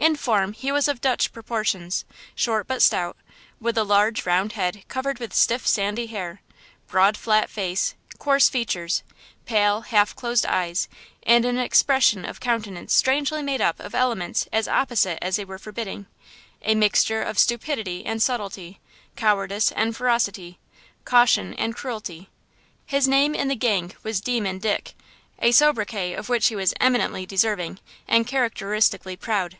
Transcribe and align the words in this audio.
In 0.00 0.14
form 0.14 0.52
he 0.52 0.70
was 0.70 0.86
of 0.86 1.00
Dutch 1.00 1.32
proportions, 1.32 2.04
short 2.36 2.68
but 2.68 2.82
stout, 2.82 3.16
with 3.60 3.76
a 3.76 3.82
large, 3.82 4.24
round 4.24 4.52
head 4.52 4.84
covered 4.86 5.18
with 5.18 5.34
stiff, 5.34 5.66
sandy 5.66 6.06
hair; 6.06 6.40
broad, 6.86 7.16
flat 7.16 7.50
face; 7.50 7.94
coarse 8.16 8.48
features, 8.48 9.02
pale, 9.44 9.80
half 9.82 10.14
closed 10.14 10.46
eyes, 10.46 10.88
and 11.24 11.44
an 11.44 11.58
expression 11.58 12.24
of 12.24 12.38
countenance 12.38 12.94
strangely 12.94 13.42
made 13.42 13.60
up 13.60 13.80
of 13.80 13.92
elements 13.92 14.46
as 14.52 14.68
opposite 14.68 15.18
as 15.20 15.34
they 15.34 15.44
were 15.44 15.58
forbidding–a 15.58 16.74
mixture 16.76 17.20
of 17.20 17.36
stupidity 17.38 18.06
and 18.06 18.22
subtlety, 18.22 18.78
cowardice 19.16 19.72
and 19.72 19.96
ferocity, 19.96 20.60
caution 21.04 21.52
and 21.54 21.74
cruelty. 21.74 22.30
His 22.86 23.08
name 23.08 23.34
in 23.34 23.48
the 23.48 23.56
gang 23.56 23.92
was 24.04 24.20
Demon 24.20 24.58
Dick, 24.58 24.94
a 25.40 25.50
sobriquet 25.50 26.14
of 26.14 26.28
which 26.28 26.46
he 26.46 26.56
was 26.56 26.72
eminently 26.80 27.26
deserving 27.26 27.80
and 28.06 28.28
characteristically 28.28 29.16
proud. 29.16 29.58